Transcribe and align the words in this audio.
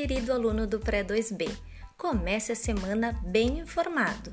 querido 0.00 0.32
aluno 0.32 0.64
do 0.64 0.78
Pré-2B. 0.78 1.50
Comece 1.96 2.52
a 2.52 2.54
semana 2.54 3.18
bem 3.26 3.58
informado. 3.58 4.32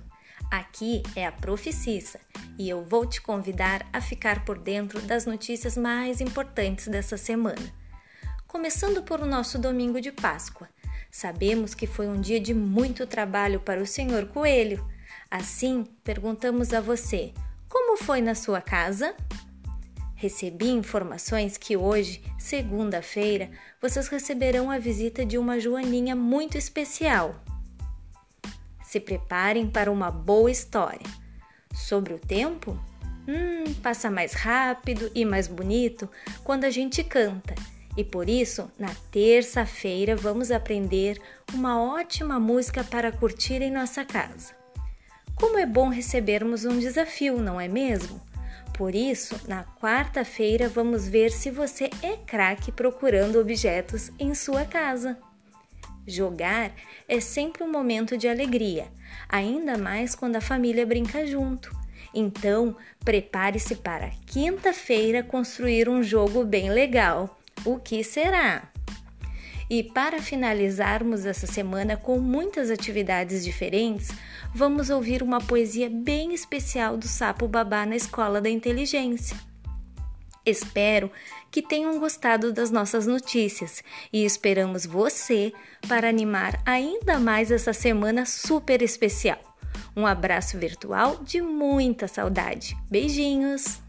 Aqui 0.51 1.01
é 1.15 1.25
a 1.25 1.31
Proficissa 1.31 2.19
e 2.55 2.69
eu 2.69 2.83
vou 2.83 3.03
te 3.03 3.19
convidar 3.19 3.83
a 3.91 3.99
ficar 3.99 4.45
por 4.45 4.59
dentro 4.59 5.01
das 5.01 5.25
notícias 5.25 5.75
mais 5.75 6.21
importantes 6.21 6.87
dessa 6.87 7.17
semana. 7.17 7.73
Começando 8.45 9.01
por 9.01 9.19
o 9.21 9.25
nosso 9.25 9.57
domingo 9.57 9.99
de 9.99 10.11
Páscoa. 10.11 10.69
Sabemos 11.09 11.73
que 11.73 11.87
foi 11.87 12.07
um 12.07 12.21
dia 12.21 12.39
de 12.39 12.53
muito 12.53 13.07
trabalho 13.07 13.59
para 13.59 13.81
o 13.81 13.87
senhor 13.87 14.27
Coelho. 14.27 14.87
Assim, 15.31 15.83
perguntamos 16.03 16.73
a 16.73 16.79
você: 16.79 17.33
como 17.67 17.97
foi 17.97 18.21
na 18.21 18.35
sua 18.35 18.61
casa? 18.61 19.15
Recebi 20.15 20.69
informações 20.69 21.57
que 21.57 21.75
hoje, 21.75 22.23
segunda-feira, 22.39 23.51
vocês 23.81 24.07
receberão 24.07 24.71
a 24.71 24.79
visita 24.79 25.25
de 25.25 25.37
uma 25.37 25.59
joaninha 25.59 26.15
muito 26.15 26.57
especial. 26.57 27.35
Se 28.81 28.99
preparem 28.99 29.69
para 29.69 29.91
uma 29.91 30.09
boa 30.09 30.49
história. 30.49 31.05
Sobre 31.73 32.13
o 32.13 32.19
tempo? 32.19 32.79
Hum, 33.27 33.73
passa 33.83 34.09
mais 34.09 34.33
rápido 34.33 35.11
e 35.13 35.25
mais 35.25 35.49
bonito 35.49 36.09
quando 36.45 36.63
a 36.63 36.69
gente 36.69 37.03
canta. 37.03 37.53
E 37.97 38.03
por 38.03 38.29
isso, 38.29 38.71
na 38.79 38.93
terça-feira, 39.11 40.15
vamos 40.15 40.49
aprender 40.49 41.19
uma 41.53 41.81
ótima 41.81 42.39
música 42.39 42.85
para 42.85 43.11
curtir 43.11 43.61
em 43.61 43.71
nossa 43.71 44.05
casa. 44.05 44.53
Como 45.35 45.57
é 45.57 45.65
bom 45.65 45.89
recebermos 45.89 46.63
um 46.63 46.79
desafio, 46.79 47.37
não 47.37 47.59
é 47.59 47.67
mesmo? 47.67 48.21
Por 48.77 48.93
isso, 48.93 49.39
na 49.47 49.63
quarta-feira 49.63 50.67
vamos 50.67 51.07
ver 51.07 51.31
se 51.31 51.49
você 51.49 51.89
é 52.01 52.17
craque 52.17 52.73
procurando 52.73 53.39
objetos 53.39 54.11
em 54.19 54.35
sua 54.35 54.65
casa. 54.65 55.17
Jogar 56.05 56.73
é 57.07 57.21
sempre 57.21 57.63
um 57.63 57.71
momento 57.71 58.17
de 58.17 58.27
alegria, 58.27 58.87
ainda 59.29 59.77
mais 59.77 60.13
quando 60.13 60.35
a 60.35 60.41
família 60.41 60.85
brinca 60.85 61.25
junto. 61.25 61.73
Então, 62.13 62.75
prepare-se 63.03 63.75
para 63.75 64.11
quinta-feira 64.25 65.23
construir 65.23 65.87
um 65.87 66.03
jogo 66.03 66.43
bem 66.43 66.69
legal. 66.69 67.39
O 67.63 67.79
que 67.79 68.03
será? 68.03 68.74
E 69.69 69.81
para 69.83 70.21
finalizarmos 70.21 71.25
essa 71.25 71.47
semana 71.47 71.97
com 71.97 72.19
muitas 72.19 72.69
atividades 72.69 73.43
diferentes, 73.43 74.09
vamos 74.53 74.89
ouvir 74.89 75.23
uma 75.23 75.41
poesia 75.41 75.89
bem 75.89 76.33
especial 76.33 76.97
do 76.97 77.07
Sapo 77.07 77.47
Babá 77.47 77.85
na 77.85 77.95
Escola 77.95 78.39
da 78.39 78.49
Inteligência. 78.49 79.35
Espero 80.45 81.11
que 81.49 81.61
tenham 81.61 81.99
gostado 81.99 82.53
das 82.53 82.69
nossas 82.69 83.07
notícias 83.07 83.83
e 84.13 84.23
esperamos 84.23 84.85
você 84.85 85.51
para 85.87 86.07
animar 86.07 86.61
ainda 86.63 87.17
mais 87.19 87.49
essa 87.49 87.73
semana 87.73 88.25
super 88.27 88.83
especial. 88.83 89.39
Um 89.95 90.05
abraço 90.05 90.57
virtual 90.59 91.23
de 91.23 91.41
muita 91.41 92.07
saudade. 92.07 92.77
Beijinhos! 92.91 93.84